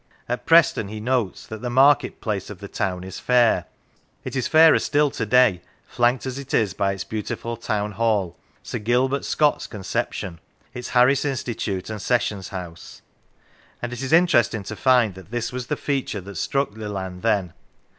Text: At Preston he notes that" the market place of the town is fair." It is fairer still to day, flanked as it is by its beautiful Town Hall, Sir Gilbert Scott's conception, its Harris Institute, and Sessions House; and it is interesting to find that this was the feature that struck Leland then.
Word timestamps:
At 0.27 0.47
Preston 0.47 0.87
he 0.87 0.99
notes 0.99 1.45
that" 1.45 1.61
the 1.61 1.69
market 1.69 2.21
place 2.21 2.49
of 2.49 2.57
the 2.57 2.67
town 2.67 3.03
is 3.03 3.19
fair." 3.19 3.65
It 4.23 4.35
is 4.35 4.47
fairer 4.47 4.79
still 4.79 5.11
to 5.11 5.27
day, 5.27 5.61
flanked 5.85 6.25
as 6.25 6.39
it 6.39 6.55
is 6.55 6.73
by 6.73 6.93
its 6.93 7.03
beautiful 7.03 7.55
Town 7.55 7.91
Hall, 7.91 8.35
Sir 8.63 8.79
Gilbert 8.79 9.23
Scott's 9.25 9.67
conception, 9.67 10.39
its 10.73 10.87
Harris 10.97 11.23
Institute, 11.23 11.87
and 11.91 12.01
Sessions 12.01 12.47
House; 12.49 13.03
and 13.79 13.93
it 13.93 14.01
is 14.01 14.11
interesting 14.11 14.63
to 14.63 14.75
find 14.75 15.13
that 15.13 15.29
this 15.29 15.51
was 15.51 15.67
the 15.67 15.77
feature 15.77 16.21
that 16.21 16.33
struck 16.37 16.71
Leland 16.75 17.21
then. 17.21 17.53